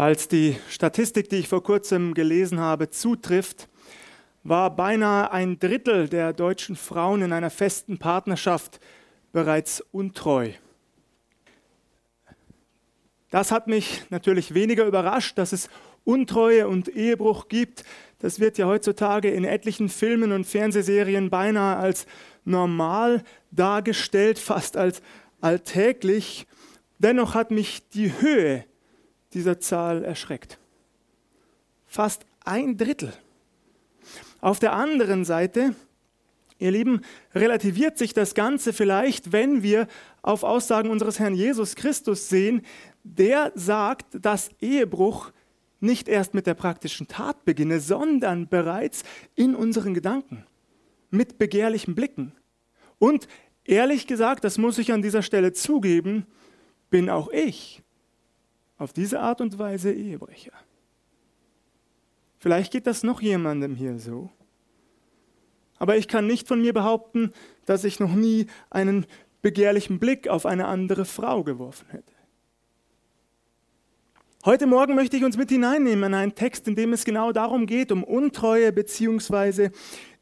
[0.00, 3.68] Falls die Statistik, die ich vor kurzem gelesen habe, zutrifft,
[4.42, 8.80] war beinahe ein Drittel der deutschen Frauen in einer festen Partnerschaft
[9.34, 10.52] bereits untreu.
[13.28, 15.68] Das hat mich natürlich weniger überrascht, dass es
[16.04, 17.84] Untreue und Ehebruch gibt.
[18.20, 22.06] Das wird ja heutzutage in etlichen Filmen und Fernsehserien beinahe als
[22.46, 25.02] normal dargestellt, fast als
[25.42, 26.46] alltäglich.
[26.98, 28.64] Dennoch hat mich die Höhe
[29.34, 30.58] dieser Zahl erschreckt.
[31.86, 33.12] Fast ein Drittel.
[34.40, 35.74] Auf der anderen Seite,
[36.58, 37.02] ihr Lieben,
[37.34, 39.86] relativiert sich das Ganze vielleicht, wenn wir
[40.22, 42.62] auf Aussagen unseres Herrn Jesus Christus sehen,
[43.02, 45.32] der sagt, dass Ehebruch
[45.80, 49.02] nicht erst mit der praktischen Tat beginne, sondern bereits
[49.34, 50.44] in unseren Gedanken,
[51.10, 52.32] mit begehrlichen Blicken.
[52.98, 53.28] Und
[53.64, 56.26] ehrlich gesagt, das muss ich an dieser Stelle zugeben,
[56.90, 57.82] bin auch ich
[58.80, 60.52] auf diese Art und Weise Ehebrecher.
[62.38, 64.30] Vielleicht geht das noch jemandem hier so.
[65.78, 67.32] Aber ich kann nicht von mir behaupten,
[67.66, 69.04] dass ich noch nie einen
[69.42, 72.12] begehrlichen Blick auf eine andere Frau geworfen hätte.
[74.46, 77.66] Heute Morgen möchte ich uns mit hineinnehmen in einen Text, in dem es genau darum
[77.66, 79.68] geht, um Untreue bzw.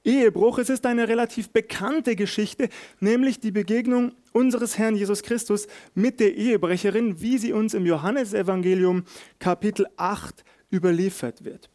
[0.02, 0.58] Ehebruch.
[0.58, 6.36] Es ist eine relativ bekannte Geschichte, nämlich die Begegnung unseres Herrn Jesus Christus mit der
[6.36, 9.02] Ehebrecherin, wie sie uns im Johannesevangelium
[9.40, 11.68] Kapitel 8 überliefert wird.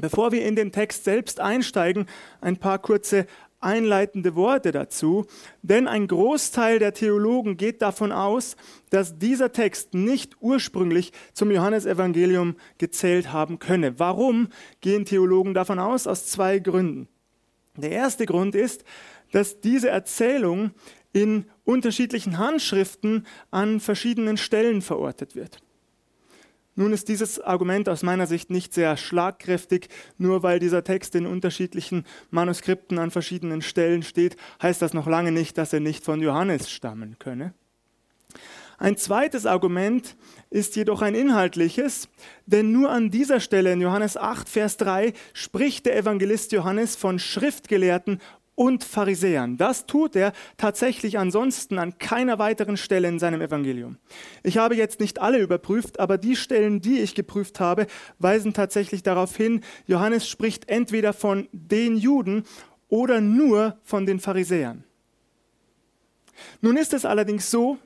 [0.00, 2.06] Bevor wir in den Text selbst einsteigen,
[2.40, 3.26] ein paar kurze
[3.60, 5.26] einleitende Worte dazu,
[5.60, 8.56] denn ein Großteil der Theologen geht davon aus,
[8.88, 13.98] dass dieser Text nicht ursprünglich zum Johannesevangelium gezählt haben könne.
[13.98, 14.48] Warum
[14.80, 16.06] gehen Theologen davon aus?
[16.06, 17.08] Aus zwei Gründen.
[17.76, 18.84] Der erste Grund ist,
[19.32, 20.72] dass diese Erzählung
[21.12, 25.58] in unterschiedlichen Handschriften an verschiedenen Stellen verortet wird.
[26.76, 29.88] Nun ist dieses Argument aus meiner Sicht nicht sehr schlagkräftig.
[30.18, 35.32] Nur weil dieser Text in unterschiedlichen Manuskripten an verschiedenen Stellen steht, heißt das noch lange
[35.32, 37.52] nicht, dass er nicht von Johannes stammen könne.
[38.78, 40.16] Ein zweites Argument
[40.48, 42.08] ist jedoch ein inhaltliches,
[42.46, 47.18] denn nur an dieser Stelle in Johannes 8, Vers 3 spricht der Evangelist Johannes von
[47.18, 48.20] Schriftgelehrten
[48.60, 49.56] und Pharisäern.
[49.56, 53.96] Das tut er tatsächlich ansonsten an keiner weiteren Stelle in seinem Evangelium.
[54.42, 57.86] Ich habe jetzt nicht alle überprüft, aber die Stellen, die ich geprüft habe,
[58.18, 62.44] weisen tatsächlich darauf hin, Johannes spricht entweder von den Juden
[62.90, 64.84] oder nur von den Pharisäern.
[66.60, 67.78] Nun ist es allerdings so,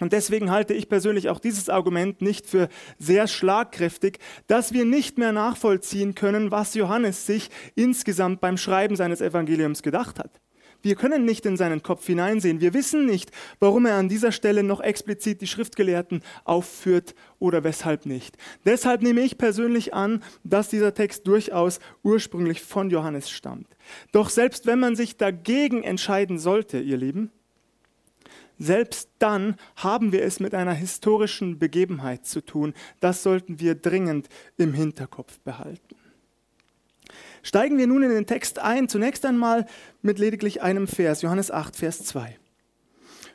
[0.00, 5.18] und deswegen halte ich persönlich auch dieses Argument nicht für sehr schlagkräftig, dass wir nicht
[5.18, 10.40] mehr nachvollziehen können, was Johannes sich insgesamt beim Schreiben seines Evangeliums gedacht hat.
[10.80, 12.60] Wir können nicht in seinen Kopf hineinsehen.
[12.60, 18.06] Wir wissen nicht, warum er an dieser Stelle noch explizit die Schriftgelehrten aufführt oder weshalb
[18.06, 18.36] nicht.
[18.64, 23.76] Deshalb nehme ich persönlich an, dass dieser Text durchaus ursprünglich von Johannes stammt.
[24.12, 27.32] Doch selbst wenn man sich dagegen entscheiden sollte, ihr Lieben,
[28.58, 32.74] selbst dann haben wir es mit einer historischen Begebenheit zu tun.
[33.00, 35.96] Das sollten wir dringend im Hinterkopf behalten.
[37.42, 39.66] Steigen wir nun in den Text ein, zunächst einmal
[40.02, 42.36] mit lediglich einem Vers, Johannes 8, Vers 2.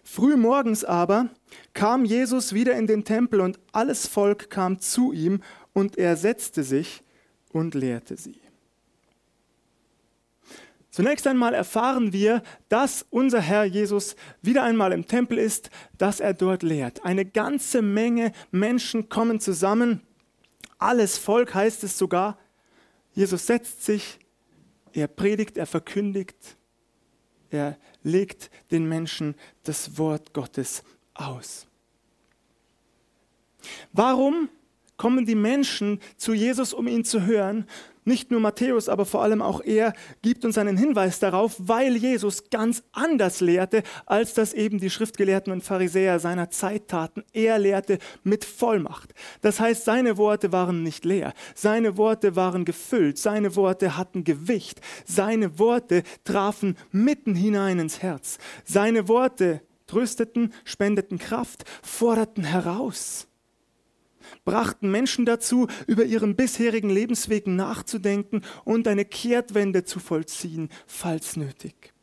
[0.04, 1.30] Früh morgens aber
[1.74, 5.42] kam Jesus wieder in den Tempel und alles Volk kam zu ihm
[5.72, 7.04] und er setzte sich
[7.52, 8.43] und lehrte sie.
[10.94, 16.36] Zunächst einmal erfahren wir, dass unser Herr Jesus wieder einmal im Tempel ist, dass er
[16.36, 17.04] dort lehrt.
[17.04, 20.02] Eine ganze Menge Menschen kommen zusammen.
[20.78, 22.38] Alles Volk heißt es sogar.
[23.14, 24.20] Jesus setzt sich,
[24.92, 26.58] er predigt, er verkündigt,
[27.50, 29.34] er legt den Menschen
[29.64, 30.84] das Wort Gottes
[31.16, 31.66] aus.
[33.94, 34.48] Warum
[34.98, 37.66] kommen die Menschen zu Jesus, um ihn zu hören?
[38.06, 42.50] Nicht nur Matthäus, aber vor allem auch er gibt uns einen Hinweis darauf, weil Jesus
[42.50, 47.24] ganz anders lehrte, als das eben die Schriftgelehrten und Pharisäer seiner Zeit taten.
[47.32, 49.14] Er lehrte mit Vollmacht.
[49.42, 54.82] Das heißt, seine Worte waren nicht leer, seine Worte waren gefüllt, seine Worte hatten Gewicht,
[55.06, 58.38] seine Worte trafen mitten hinein ins Herz.
[58.66, 63.28] Seine Worte trösteten, spendeten Kraft, forderten heraus
[64.46, 71.94] brachten Menschen dazu, über ihren bisherigen Lebensweg nachzudenken und eine Kehrtwende zu vollziehen, falls nötig.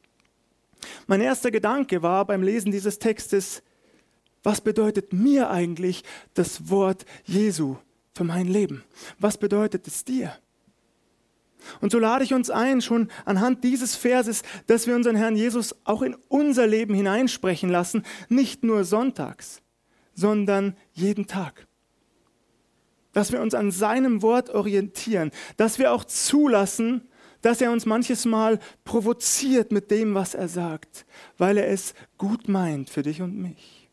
[1.07, 3.63] Mein erster Gedanke war beim Lesen dieses Textes,
[4.43, 6.03] was bedeutet mir eigentlich
[6.35, 7.77] das Wort Jesu
[8.15, 8.85] für mein Leben?
[9.19, 10.33] Was bedeutet es dir?
[11.81, 15.75] Und so lade ich uns ein, schon anhand dieses Verses, dass wir unseren Herrn Jesus
[15.85, 19.61] auch in unser Leben hineinsprechen lassen, nicht nur sonntags,
[20.15, 21.67] sondern jeden Tag
[23.13, 27.09] dass wir uns an seinem Wort orientieren, dass wir auch zulassen,
[27.43, 31.07] dass er uns manches Mal provoziert mit dem, was er sagt,
[31.39, 33.89] weil er es gut meint für dich und mich.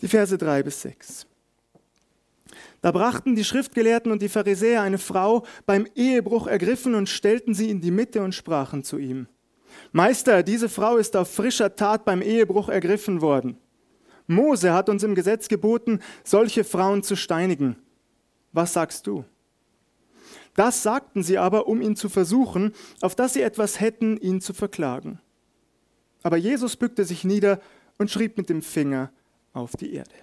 [0.00, 1.26] Die Verse 3 bis 6.
[2.82, 7.70] Da brachten die Schriftgelehrten und die Pharisäer eine Frau beim Ehebruch ergriffen und stellten sie
[7.70, 9.28] in die Mitte und sprachen zu ihm.
[9.92, 13.58] Meister, diese Frau ist auf frischer Tat beim Ehebruch ergriffen worden.
[14.30, 17.76] Mose hat uns im Gesetz geboten, solche Frauen zu steinigen.
[18.52, 19.24] Was sagst du?
[20.54, 24.52] Das sagten sie aber, um ihn zu versuchen, auf dass sie etwas hätten, ihn zu
[24.52, 25.20] verklagen.
[26.22, 27.60] Aber Jesus bückte sich nieder
[27.98, 29.10] und schrieb mit dem Finger
[29.52, 30.14] auf die Erde.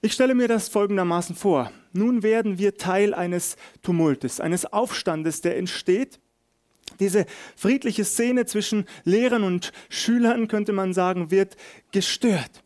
[0.00, 1.70] Ich stelle mir das folgendermaßen vor.
[1.92, 6.18] Nun werden wir Teil eines Tumultes, eines Aufstandes, der entsteht.
[7.02, 7.26] Diese
[7.56, 11.56] friedliche Szene zwischen Lehrern und Schülern, könnte man sagen, wird
[11.90, 12.62] gestört.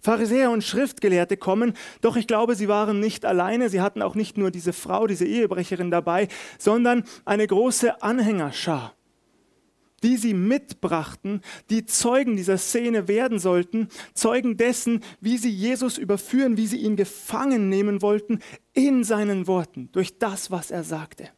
[0.00, 4.36] Pharisäer und Schriftgelehrte kommen, doch ich glaube, sie waren nicht alleine, sie hatten auch nicht
[4.36, 6.28] nur diese Frau, diese Ehebrecherin dabei,
[6.58, 8.94] sondern eine große Anhängerschar
[10.02, 16.56] die sie mitbrachten, die Zeugen dieser Szene werden sollten, Zeugen dessen, wie sie Jesus überführen,
[16.56, 18.40] wie sie ihn gefangen nehmen wollten
[18.72, 21.28] in seinen Worten, durch das, was er sagte.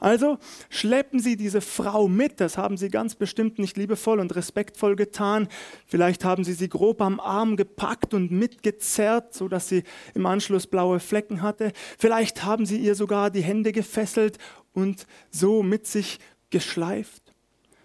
[0.00, 0.38] Also
[0.70, 5.46] schleppen sie diese Frau mit, das haben sie ganz bestimmt nicht liebevoll und respektvoll getan.
[5.86, 11.00] Vielleicht haben sie sie grob am Arm gepackt und mitgezerrt, sodass sie im Anschluss blaue
[11.00, 11.72] Flecken hatte.
[11.98, 14.38] Vielleicht haben sie ihr sogar die Hände gefesselt
[14.72, 16.18] und so mit sich
[16.48, 17.34] geschleift.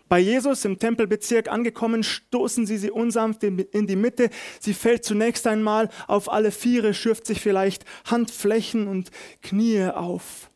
[0.08, 4.30] Bei Jesus im Tempelbezirk angekommen, stoßen sie sie unsanft in die Mitte.
[4.60, 9.10] Sie fällt zunächst einmal auf alle Viere, schürft sich vielleicht Handflächen und
[9.42, 10.50] Knie auf.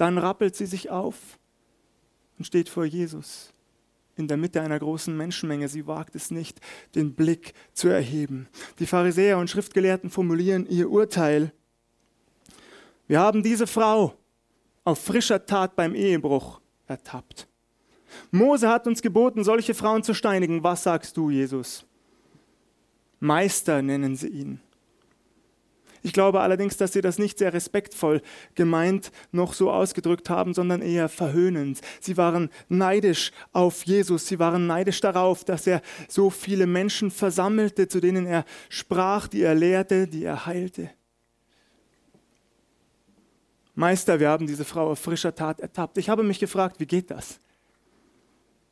[0.00, 1.38] Dann rappelt sie sich auf
[2.38, 3.52] und steht vor Jesus
[4.16, 5.68] in der Mitte einer großen Menschenmenge.
[5.68, 6.58] Sie wagt es nicht,
[6.94, 8.48] den Blick zu erheben.
[8.78, 11.52] Die Pharisäer und Schriftgelehrten formulieren ihr Urteil.
[13.08, 14.14] Wir haben diese Frau
[14.84, 17.46] auf frischer Tat beim Ehebruch ertappt.
[18.30, 20.64] Mose hat uns geboten, solche Frauen zu steinigen.
[20.64, 21.84] Was sagst du, Jesus?
[23.18, 24.60] Meister nennen sie ihn.
[26.02, 28.22] Ich glaube allerdings, dass sie das nicht sehr respektvoll
[28.54, 31.80] gemeint noch so ausgedrückt haben, sondern eher verhöhnend.
[32.00, 37.88] Sie waren neidisch auf Jesus, sie waren neidisch darauf, dass er so viele Menschen versammelte,
[37.88, 40.90] zu denen er sprach, die er lehrte, die er heilte.
[43.74, 45.98] Meister, wir haben diese Frau auf frischer Tat ertappt.
[45.98, 47.40] Ich habe mich gefragt, wie geht das?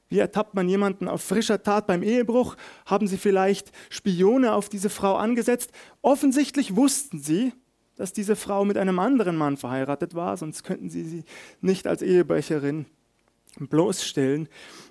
[0.09, 2.57] Wie ertappt man jemanden auf frischer Tat beim Ehebruch?
[2.87, 5.71] Haben sie vielleicht Spione auf diese Frau angesetzt?
[6.01, 7.53] Offensichtlich wussten sie,
[7.97, 11.25] dass diese Frau mit einem anderen Mann verheiratet war, sonst könnten sie sie
[11.61, 12.87] nicht als Ehebrecherin
[13.59, 14.49] bloßstellen.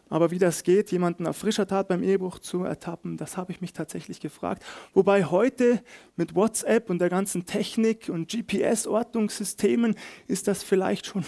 [0.10, 3.62] Aber wie das geht, jemanden auf frischer Tat beim Ehebruch zu ertappen, das habe ich
[3.62, 4.63] mich tatsächlich gefragt.
[4.94, 5.81] Wobei heute
[6.16, 9.96] mit WhatsApp und der ganzen Technik und GPS-Ortungssystemen
[10.28, 11.25] ist das vielleicht schon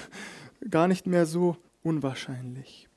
[0.69, 2.88] gar nicht mehr so unwahrscheinlich.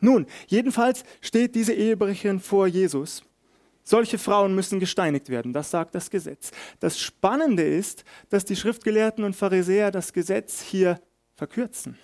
[0.00, 3.22] Nun, jedenfalls steht diese Ehebrecherin vor Jesus.
[3.82, 6.50] Solche Frauen müssen gesteinigt werden, das sagt das Gesetz.
[6.80, 11.00] Das Spannende ist, dass die Schriftgelehrten und Pharisäer das Gesetz hier
[11.36, 11.96] verkürzen.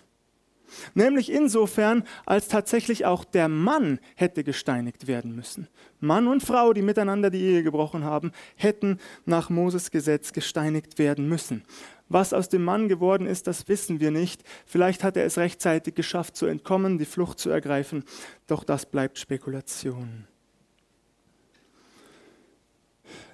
[0.95, 5.69] Nämlich insofern, als tatsächlich auch der Mann hätte gesteinigt werden müssen.
[6.01, 11.29] Mann und Frau, die miteinander die Ehe gebrochen haben, hätten nach Moses Gesetz gesteinigt werden
[11.29, 11.65] müssen.
[12.09, 14.43] Was aus dem Mann geworden ist, das wissen wir nicht.
[14.67, 18.05] Vielleicht hat er es rechtzeitig geschafft zu entkommen, die Flucht zu ergreifen,
[18.47, 20.27] doch das bleibt Spekulation.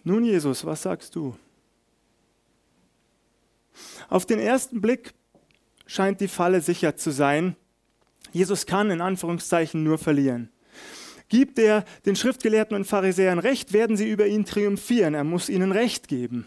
[0.04, 1.36] Nun Jesus, was sagst du?
[4.08, 5.12] Auf den ersten Blick
[5.88, 7.56] scheint die Falle sicher zu sein.
[8.30, 10.50] Jesus kann in Anführungszeichen nur verlieren.
[11.28, 15.14] Gibt er den Schriftgelehrten und Pharisäern Recht, werden sie über ihn triumphieren.
[15.14, 16.46] Er muss ihnen Recht geben.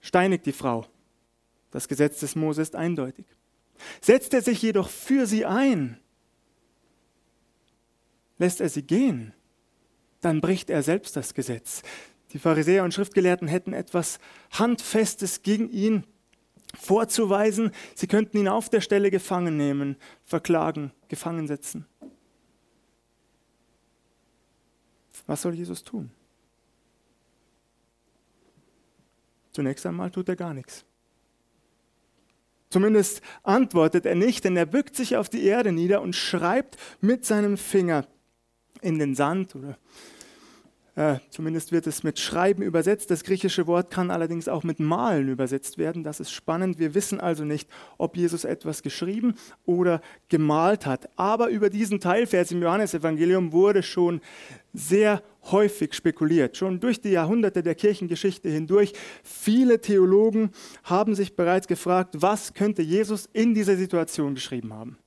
[0.00, 0.86] Steinigt die Frau.
[1.70, 3.26] Das Gesetz des Mose ist eindeutig.
[4.00, 5.98] Setzt er sich jedoch für sie ein,
[8.38, 9.32] lässt er sie gehen,
[10.20, 11.82] dann bricht er selbst das Gesetz.
[12.32, 14.18] Die Pharisäer und Schriftgelehrten hätten etwas
[14.50, 16.04] Handfestes gegen ihn
[16.74, 17.72] vorzuweisen.
[17.94, 21.86] Sie könnten ihn auf der Stelle gefangen nehmen, verklagen, gefangen setzen.
[25.26, 26.10] Was soll Jesus tun?
[29.52, 30.84] Zunächst einmal tut er gar nichts.
[32.70, 37.24] Zumindest antwortet er nicht, denn er bückt sich auf die Erde nieder und schreibt mit
[37.24, 38.06] seinem Finger
[38.82, 39.78] in den Sand oder
[40.98, 43.12] Äh, zumindest wird es mit Schreiben übersetzt.
[43.12, 46.02] Das griechische Wort kann allerdings auch mit Malen übersetzt werden.
[46.02, 46.80] Das ist spannend.
[46.80, 51.08] Wir wissen also nicht, ob Jesus etwas geschrieben oder gemalt hat.
[51.14, 54.20] Aber über diesen Teilvers im Johannesevangelium wurde schon
[54.72, 56.56] sehr häufig spekuliert.
[56.56, 58.92] Schon durch die Jahrhunderte der Kirchengeschichte hindurch.
[59.22, 60.50] Viele Theologen
[60.82, 64.98] haben sich bereits gefragt, was könnte Jesus in dieser Situation geschrieben haben.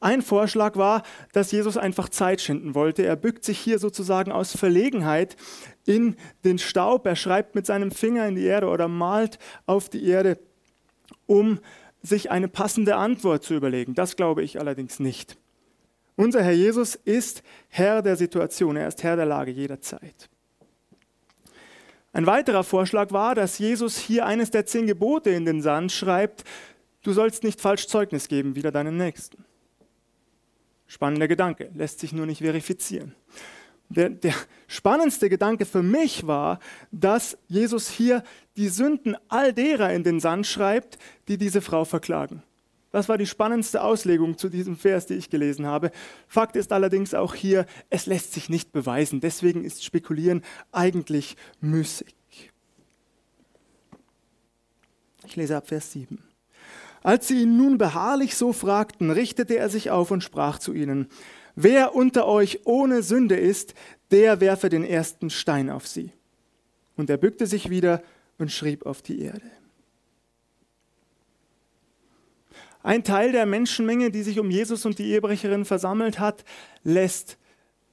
[0.00, 1.02] Ein Vorschlag war,
[1.32, 3.04] dass Jesus einfach Zeit schinden wollte.
[3.04, 5.36] Er bückt sich hier sozusagen aus Verlegenheit
[5.86, 7.04] in den Staub.
[7.06, 10.38] Er schreibt mit seinem Finger in die Erde oder malt auf die Erde,
[11.26, 11.58] um
[12.00, 13.94] sich eine passende Antwort zu überlegen.
[13.94, 15.36] Das glaube ich allerdings nicht.
[16.14, 20.28] Unser Herr Jesus ist Herr der Situation, er ist Herr der Lage jederzeit.
[22.12, 26.44] Ein weiterer Vorschlag war, dass Jesus hier eines der zehn Gebote in den Sand schreibt,
[27.02, 29.44] du sollst nicht falsch Zeugnis geben, wieder deinen Nächsten.
[30.88, 33.14] Spannender Gedanke, lässt sich nur nicht verifizieren.
[33.90, 34.34] Der, der,
[34.66, 36.58] spannendste Gedanke für mich war,
[36.90, 38.22] dass Jesus hier
[38.56, 42.42] die Sünden all derer in den Sand schreibt, die diese Frau verklagen.
[42.90, 45.90] Das war die spannendste Auslegung zu diesem Vers, die ich gelesen habe.
[46.26, 49.20] Fakt ist allerdings auch hier, es lässt sich nicht beweisen.
[49.20, 50.42] Deswegen ist Spekulieren
[50.72, 52.14] eigentlich müßig.
[55.26, 56.27] Ich lese ab Vers 7.
[57.02, 61.08] Als sie ihn nun beharrlich so fragten, richtete er sich auf und sprach zu ihnen,
[61.54, 63.74] Wer unter euch ohne Sünde ist,
[64.12, 66.12] der werfe den ersten Stein auf sie.
[66.96, 68.02] Und er bückte sich wieder
[68.38, 69.50] und schrieb auf die Erde.
[72.82, 76.44] Ein Teil der Menschenmenge, die sich um Jesus und die Ehebrecherin versammelt hat,
[76.84, 77.38] lässt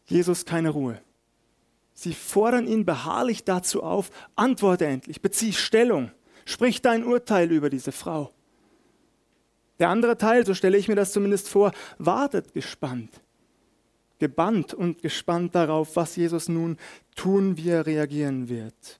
[0.06, 1.02] Jesus keine Ruhe.
[1.94, 6.12] Sie fordern ihn beharrlich dazu auf, antworte endlich, bezieh Stellung,
[6.46, 8.32] sprich dein Urteil über diese Frau.
[9.79, 13.22] Der andere Teil, so stelle ich mir das zumindest vor, wartet gespannt,
[14.20, 16.77] gebannt und gespannt darauf, was Jesus nun
[17.15, 19.00] tun, wie er reagieren wird.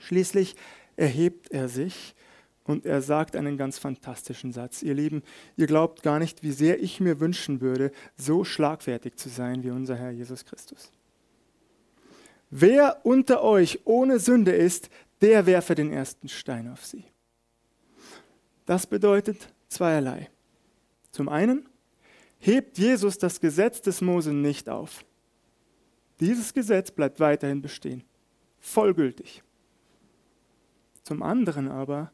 [0.00, 0.56] Schließlich
[0.96, 2.14] erhebt er sich
[2.64, 4.82] und er sagt einen ganz fantastischen Satz.
[4.82, 5.22] Ihr Lieben,
[5.56, 9.70] ihr glaubt gar nicht, wie sehr ich mir wünschen würde, so schlagfertig zu sein wie
[9.70, 10.90] unser Herr Jesus Christus.
[12.50, 14.88] Wer unter euch ohne Sünde ist,
[15.20, 17.04] der werfe den ersten Stein auf sie.
[18.66, 20.30] Das bedeutet, zweierlei.
[21.10, 21.68] Zum einen
[22.38, 25.04] hebt Jesus das Gesetz des Mose nicht auf.
[26.20, 28.04] Dieses Gesetz bleibt weiterhin bestehen,
[28.60, 29.42] vollgültig.
[31.02, 32.12] Zum anderen aber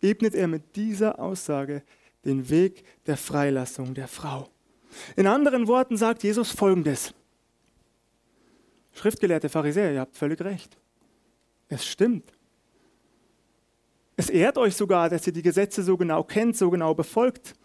[0.00, 1.82] ebnet er mit dieser Aussage
[2.24, 4.48] den Weg der Freilassung der Frau.
[5.16, 7.14] In anderen Worten sagt Jesus Folgendes.
[8.92, 10.76] Schriftgelehrte Pharisäer, ihr habt völlig recht.
[11.68, 12.32] Es stimmt.
[14.22, 17.56] Es ehrt euch sogar, dass ihr die Gesetze so genau kennt, so genau befolgt.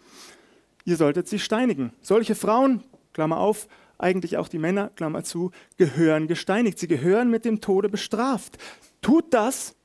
[0.84, 1.92] Ihr solltet sie steinigen.
[2.00, 6.80] Solche Frauen, Klammer auf, eigentlich auch die Männer, Klammer zu, gehören gesteinigt.
[6.80, 8.58] Sie gehören mit dem Tode bestraft.
[9.02, 9.76] Tut das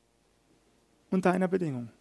[1.11, 1.91] unter einer Bedingung.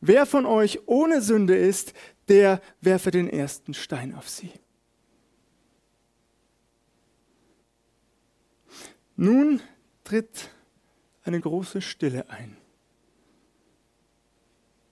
[0.00, 1.92] Wer von euch ohne Sünde ist,
[2.28, 4.50] der werfe den ersten Stein auf sie.
[9.14, 9.60] Nun
[10.04, 10.48] tritt
[11.22, 12.56] eine große Stille ein.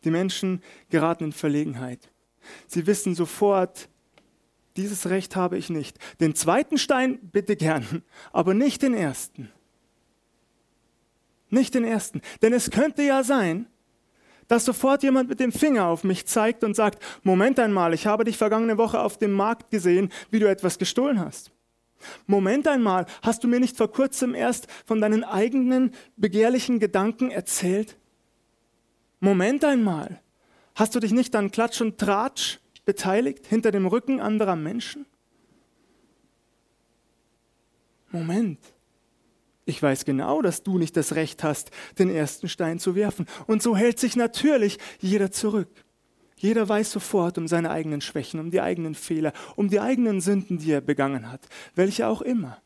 [0.04, 2.10] Die Menschen geraten in Verlegenheit.
[2.66, 3.88] Sie wissen sofort,
[4.76, 5.98] dieses Recht habe ich nicht.
[6.20, 8.02] Den zweiten Stein bitte gern,
[8.32, 9.50] aber nicht den ersten.
[11.50, 12.20] Nicht den ersten.
[12.42, 13.66] Denn es könnte ja sein,
[14.46, 18.24] dass sofort jemand mit dem Finger auf mich zeigt und sagt, Moment einmal, ich habe
[18.24, 21.50] dich vergangene Woche auf dem Markt gesehen, wie du etwas gestohlen hast.
[22.26, 27.96] Moment einmal, hast du mir nicht vor kurzem erst von deinen eigenen begehrlichen Gedanken erzählt?
[29.20, 30.20] Moment einmal,
[30.74, 35.06] hast du dich nicht an Klatsch und Tratsch beteiligt hinter dem Rücken anderer Menschen?
[38.10, 38.58] Moment,
[39.68, 43.26] ich weiß genau, dass du nicht das Recht hast, den ersten Stein zu werfen.
[43.46, 45.84] Und so hält sich natürlich jeder zurück.
[46.36, 50.58] Jeder weiß sofort um seine eigenen Schwächen, um die eigenen Fehler, um die eigenen Sünden,
[50.58, 52.62] die er begangen hat, welche auch immer.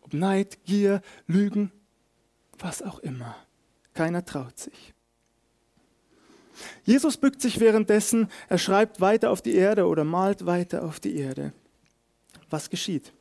[0.00, 1.70] Ob Neid, Gier, Lügen,
[2.58, 3.36] was auch immer.
[3.92, 4.91] Keiner traut sich.
[6.84, 11.16] Jesus bückt sich währenddessen, er schreibt weiter auf die Erde oder malt weiter auf die
[11.16, 11.52] Erde.
[12.50, 13.12] Was geschieht?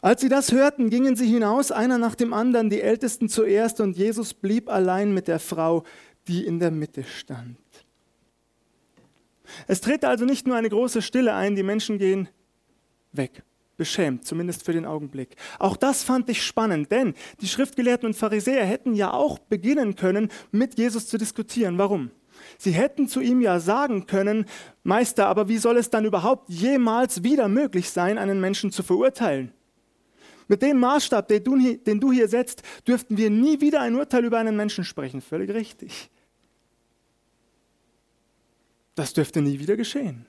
[0.00, 3.96] Als sie das hörten, gingen sie hinaus, einer nach dem anderen, die Ältesten zuerst, und
[3.96, 5.84] Jesus blieb allein mit der Frau,
[6.28, 7.56] die in der Mitte stand.
[9.66, 12.28] Es tritt also nicht nur eine große Stille ein, die Menschen gehen
[13.12, 13.42] weg,
[13.76, 15.36] beschämt, zumindest für den Augenblick.
[15.58, 20.30] Auch das fand ich spannend, denn die Schriftgelehrten und Pharisäer hätten ja auch beginnen können,
[20.50, 21.78] mit Jesus zu diskutieren.
[21.78, 22.10] Warum?
[22.64, 24.46] Sie hätten zu ihm ja sagen können,
[24.84, 29.52] Meister, aber wie soll es dann überhaupt jemals wieder möglich sein, einen Menschen zu verurteilen?
[30.48, 33.94] Mit dem Maßstab, den du, hier, den du hier setzt, dürften wir nie wieder ein
[33.94, 35.20] Urteil über einen Menschen sprechen.
[35.20, 36.10] Völlig richtig.
[38.94, 40.24] Das dürfte nie wieder geschehen.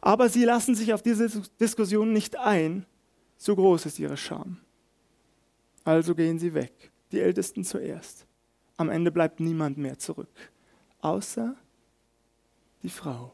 [0.00, 1.28] Aber sie lassen sich auf diese
[1.60, 2.86] Diskussion nicht ein.
[3.36, 4.58] So groß ist ihre Scham.
[5.84, 8.26] Also gehen sie weg, die Ältesten zuerst.
[8.76, 10.50] Am Ende bleibt niemand mehr zurück,
[11.06, 11.54] außer
[12.82, 13.32] die Frau.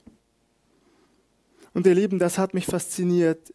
[1.75, 3.55] Und ihr Lieben, das hat mich fasziniert.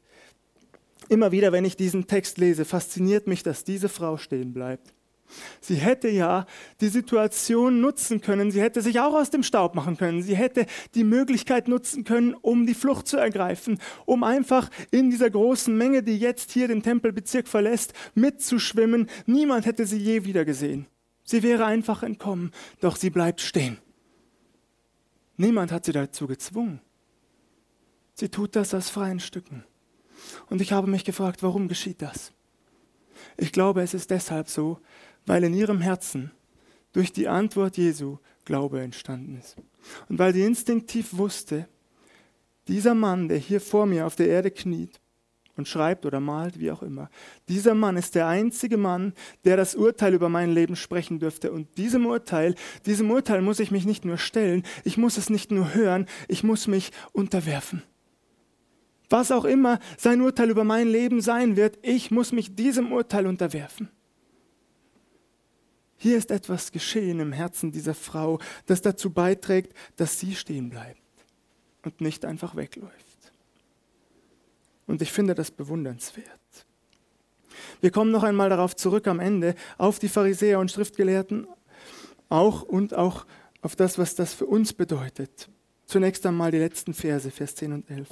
[1.07, 4.93] Immer wieder, wenn ich diesen Text lese, fasziniert mich, dass diese Frau stehen bleibt.
[5.59, 6.45] Sie hätte ja
[6.79, 10.65] die Situation nutzen können, sie hätte sich auch aus dem Staub machen können, sie hätte
[10.95, 16.01] die Möglichkeit nutzen können, um die Flucht zu ergreifen, um einfach in dieser großen Menge,
[16.01, 19.09] die jetzt hier den Tempelbezirk verlässt, mitzuschwimmen.
[19.25, 20.87] Niemand hätte sie je wieder gesehen.
[21.25, 23.77] Sie wäre einfach entkommen, doch sie bleibt stehen.
[25.37, 26.81] Niemand hat sie dazu gezwungen.
[28.15, 29.63] Sie tut das aus freien Stücken.
[30.49, 32.33] Und ich habe mich gefragt, warum geschieht das?
[33.37, 34.79] Ich glaube, es ist deshalb so,
[35.25, 36.31] weil in ihrem Herzen
[36.93, 39.57] durch die Antwort Jesu Glaube entstanden ist.
[40.09, 41.67] Und weil sie instinktiv wusste,
[42.67, 44.99] dieser Mann, der hier vor mir auf der Erde kniet
[45.57, 47.09] und schreibt oder malt, wie auch immer,
[47.49, 51.51] dieser Mann ist der einzige Mann, der das Urteil über mein Leben sprechen dürfte.
[51.51, 55.51] Und diesem Urteil, diesem Urteil muss ich mich nicht nur stellen, ich muss es nicht
[55.51, 57.83] nur hören, ich muss mich unterwerfen.
[59.09, 63.25] Was auch immer sein Urteil über mein Leben sein wird, ich muss mich diesem Urteil
[63.25, 63.89] unterwerfen.
[65.97, 71.01] Hier ist etwas geschehen im Herzen dieser Frau, das dazu beiträgt, dass sie stehen bleibt
[71.83, 73.06] und nicht einfach wegläuft.
[74.87, 76.25] Und ich finde das bewundernswert.
[77.81, 81.47] Wir kommen noch einmal darauf zurück am Ende, auf die Pharisäer und Schriftgelehrten
[82.29, 83.25] auch und auch
[83.61, 85.49] auf das, was das für uns bedeutet.
[85.85, 88.07] Zunächst einmal die letzten Verse, Vers 10 und 11.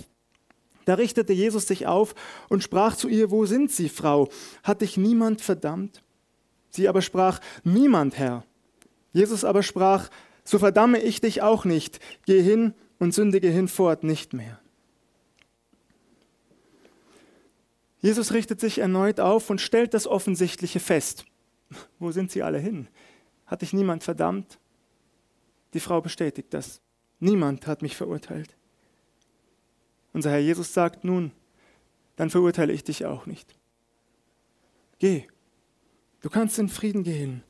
[0.86, 2.14] Da richtete Jesus sich auf
[2.48, 4.30] und sprach zu ihr, wo sind Sie, Frau?
[4.64, 6.04] Hat dich niemand verdammt?
[6.70, 8.46] Sie aber sprach, niemand, Herr.
[9.12, 10.10] Jesus aber sprach,
[10.44, 12.00] so verdamme ich dich auch nicht.
[12.26, 14.60] Geh hin und sündige hinfort nicht mehr.
[18.06, 21.26] Jesus richtet sich erneut auf und stellt das Offensichtliche fest.
[22.00, 22.88] Wo sind sie alle hin?
[23.48, 24.60] Hat dich niemand verdammt?
[25.74, 26.82] Die Frau bestätigt das.
[27.20, 28.56] Niemand hat mich verurteilt.
[30.14, 31.32] Unser Herr Jesus sagt nun,
[32.16, 33.56] dann verurteile ich dich auch nicht.
[35.00, 35.28] Geh
[36.22, 37.44] Du kannst in Frieden gehen,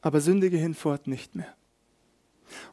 [0.00, 1.52] aber sündige hinfort nicht mehr.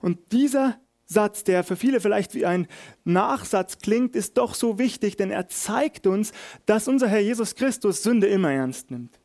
[0.01, 0.79] Und dieser
[1.11, 2.67] Satz, der für viele vielleicht wie ein
[3.03, 6.31] Nachsatz klingt, ist doch so wichtig, denn er zeigt uns,
[6.65, 9.19] dass unser Herr Jesus Christus Sünde immer ernst nimmt.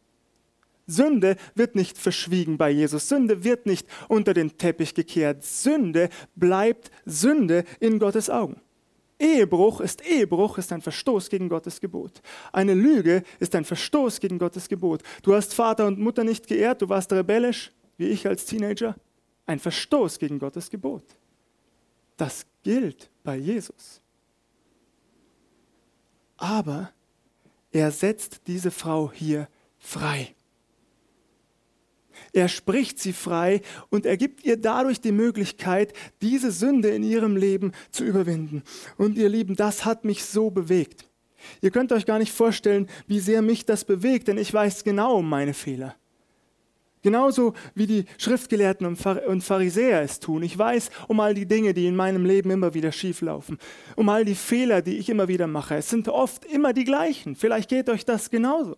[0.89, 3.09] Sünde wird nicht verschwiegen bei Jesus.
[3.09, 5.45] Sünde wird nicht unter den Teppich gekehrt.
[5.45, 8.61] Sünde bleibt Sünde in Gottes Augen.
[9.19, 12.21] Ehebruch ist Ehebruch, ist ein Verstoß gegen Gottes Gebot.
[12.53, 15.03] Eine Lüge ist ein Verstoß gegen Gottes Gebot.
[15.23, 18.95] Du hast Vater und Mutter nicht geehrt, du warst rebellisch, wie ich als Teenager.
[19.47, 21.05] Ein Verstoß gegen Gottes Gebot.
[22.17, 24.01] Das gilt bei Jesus.
[26.37, 26.93] Aber
[27.71, 29.49] er setzt diese Frau hier
[29.79, 30.35] frei.
[32.33, 37.37] Er spricht sie frei und er gibt ihr dadurch die Möglichkeit, diese Sünde in ihrem
[37.37, 38.63] Leben zu überwinden.
[38.97, 41.09] Und ihr Lieben, das hat mich so bewegt.
[41.61, 45.19] Ihr könnt euch gar nicht vorstellen, wie sehr mich das bewegt, denn ich weiß genau
[45.19, 45.95] um meine Fehler.
[47.07, 50.43] Genauso wie die Schriftgelehrten und Pharisäer es tun.
[50.43, 53.59] Ich weiß um all die Dinge, die in meinem Leben immer wieder schieflaufen.
[53.95, 55.77] Um all die Fehler, die ich immer wieder mache.
[55.77, 57.37] Es sind oft immer die gleichen.
[57.37, 58.75] Vielleicht geht euch das genauso.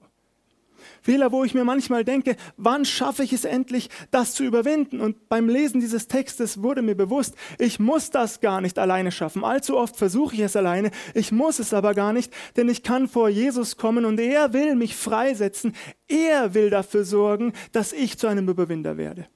[1.03, 5.01] Fehler, wo ich mir manchmal denke, wann schaffe ich es endlich, das zu überwinden?
[5.01, 9.45] Und beim Lesen dieses Textes wurde mir bewusst, ich muss das gar nicht alleine schaffen.
[9.45, 13.09] Allzu oft versuche ich es alleine, ich muss es aber gar nicht, denn ich kann
[13.09, 15.75] vor Jesus kommen und er will mich freisetzen.
[16.09, 19.27] Er will dafür sorgen, dass ich zu einem Überwinder werde.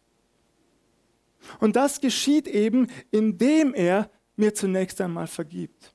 [1.61, 5.92] Und das geschieht eben, indem er mir zunächst einmal vergibt.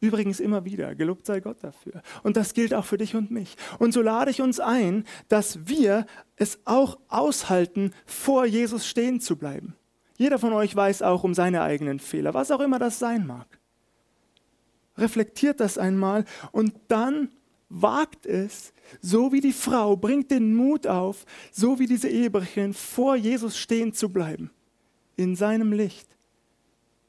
[0.00, 2.02] Übrigens immer wieder, gelobt sei Gott dafür.
[2.22, 3.56] Und das gilt auch für dich und mich.
[3.78, 6.06] Und so lade ich uns ein, dass wir
[6.36, 9.74] es auch aushalten, vor Jesus stehen zu bleiben.
[10.16, 13.46] Jeder von euch weiß auch um seine eigenen Fehler, was auch immer das sein mag.
[14.96, 17.30] Reflektiert das einmal und dann
[17.68, 23.14] wagt es, so wie die Frau, bringt den Mut auf, so wie diese Ehebrecherin, vor
[23.14, 24.50] Jesus stehen zu bleiben,
[25.16, 26.17] in seinem Licht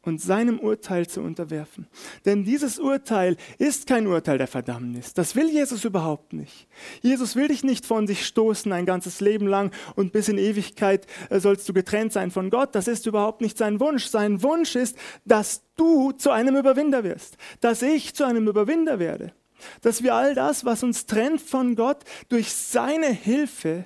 [0.01, 1.87] und seinem Urteil zu unterwerfen.
[2.25, 5.13] Denn dieses Urteil ist kein Urteil der Verdammnis.
[5.13, 6.67] Das will Jesus überhaupt nicht.
[7.01, 11.05] Jesus will dich nicht von sich stoßen ein ganzes Leben lang und bis in Ewigkeit
[11.29, 12.75] äh, sollst du getrennt sein von Gott.
[12.75, 14.05] Das ist überhaupt nicht sein Wunsch.
[14.05, 19.33] Sein Wunsch ist, dass du zu einem Überwinder wirst, dass ich zu einem Überwinder werde.
[19.81, 23.85] Dass wir all das, was uns trennt von Gott, durch seine Hilfe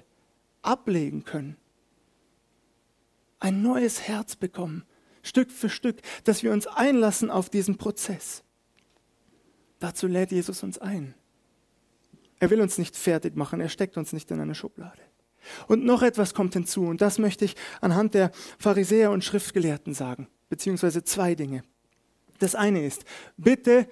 [0.62, 1.58] ablegen können.
[3.40, 4.86] Ein neues Herz bekommen,
[5.24, 8.44] Stück für Stück, dass wir uns einlassen auf diesen Prozess.
[9.80, 11.16] Dazu lädt Jesus uns ein.
[12.40, 15.02] Er will uns nicht fertig machen, er steckt uns nicht in eine Schublade.
[15.68, 20.28] Und noch etwas kommt hinzu, und das möchte ich anhand der Pharisäer und Schriftgelehrten sagen,
[20.50, 21.64] beziehungsweise zwei Dinge.
[22.40, 23.06] Das eine ist,
[23.38, 23.88] bitte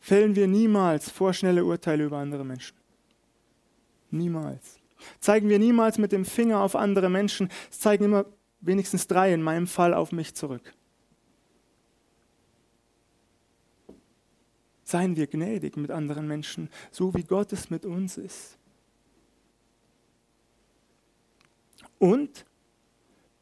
[0.00, 2.76] fällen wir niemals vorschnelle Urteile über andere Menschen.
[4.10, 4.78] Niemals.
[5.20, 8.26] Zeigen wir niemals mit dem Finger auf andere Menschen, es zeigen immer
[8.62, 10.72] wenigstens drei in meinem Fall auf mich zurück.
[14.84, 18.58] Seien wir gnädig mit anderen Menschen, so wie Gott es mit uns ist.
[21.98, 22.44] Und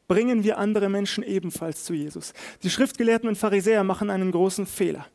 [0.07, 2.33] bringen wir andere Menschen ebenfalls zu Jesus.
[2.63, 5.07] Die Schriftgelehrten und Pharisäer machen einen großen Fehler.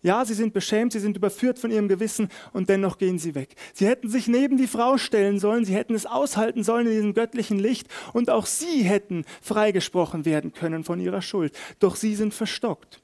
[0.00, 3.56] Ja, sie sind beschämt, sie sind überführt von ihrem Gewissen und dennoch gehen sie weg.
[3.74, 7.14] Sie hätten sich neben die Frau stellen sollen, sie hätten es aushalten sollen in diesem
[7.14, 11.52] göttlichen Licht und auch sie hätten freigesprochen werden können von ihrer Schuld.
[11.80, 13.02] Doch sie sind verstockt.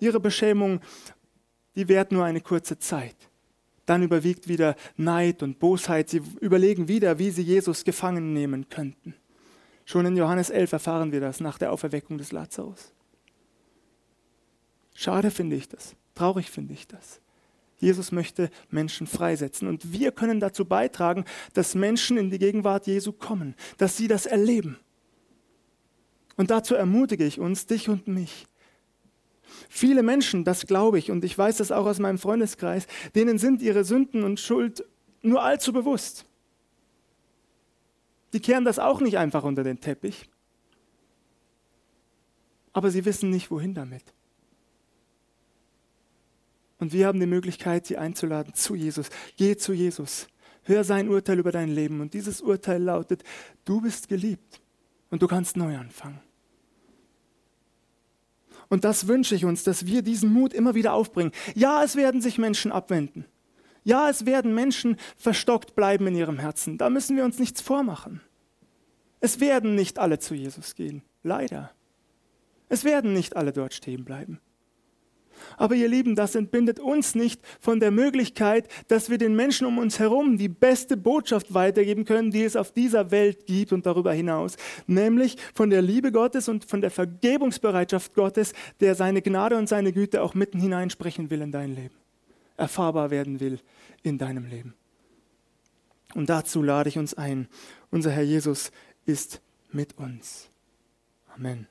[0.00, 0.80] Ihre Beschämung,
[1.76, 3.16] die währt nur eine kurze Zeit.
[3.86, 6.10] Dann überwiegt wieder Neid und Bosheit.
[6.10, 9.14] Sie überlegen wieder, wie sie Jesus gefangen nehmen könnten.
[9.84, 12.92] Schon in Johannes 11 erfahren wir das nach der Auferweckung des Lazarus.
[14.96, 15.94] Schade finde ich das.
[16.14, 17.20] Traurig finde ich das.
[17.78, 23.12] Jesus möchte Menschen freisetzen und wir können dazu beitragen, dass Menschen in die Gegenwart Jesu
[23.12, 24.78] kommen, dass sie das erleben.
[26.38, 28.46] Und dazu ermutige ich uns, dich und mich.
[29.68, 33.60] Viele Menschen, das glaube ich, und ich weiß das auch aus meinem Freundeskreis, denen sind
[33.60, 34.82] ihre Sünden und Schuld
[35.20, 36.24] nur allzu bewusst.
[38.32, 40.30] Die kehren das auch nicht einfach unter den Teppich,
[42.72, 44.15] aber sie wissen nicht, wohin damit.
[46.78, 49.08] Und wir haben die Möglichkeit, sie einzuladen zu Jesus.
[49.36, 50.28] Geh zu Jesus.
[50.62, 52.00] Hör sein Urteil über dein Leben.
[52.00, 53.22] Und dieses Urteil lautet,
[53.64, 54.60] du bist geliebt
[55.10, 56.20] und du kannst neu anfangen.
[58.68, 61.32] Und das wünsche ich uns, dass wir diesen Mut immer wieder aufbringen.
[61.54, 63.24] Ja, es werden sich Menschen abwenden.
[63.84, 66.76] Ja, es werden Menschen verstockt bleiben in ihrem Herzen.
[66.76, 68.20] Da müssen wir uns nichts vormachen.
[69.20, 71.02] Es werden nicht alle zu Jesus gehen.
[71.22, 71.70] Leider.
[72.68, 74.40] Es werden nicht alle dort stehen bleiben.
[75.56, 79.78] Aber ihr Lieben, das entbindet uns nicht von der Möglichkeit, dass wir den Menschen um
[79.78, 84.12] uns herum die beste Botschaft weitergeben können, die es auf dieser Welt gibt und darüber
[84.12, 89.68] hinaus, nämlich von der Liebe Gottes und von der Vergebungsbereitschaft Gottes, der seine Gnade und
[89.68, 91.94] seine Güte auch mitten hineinsprechen will in dein Leben,
[92.56, 93.60] erfahrbar werden will
[94.02, 94.74] in deinem Leben.
[96.14, 97.48] Und dazu lade ich uns ein.
[97.90, 98.70] Unser Herr Jesus
[99.04, 100.48] ist mit uns.
[101.34, 101.66] Amen.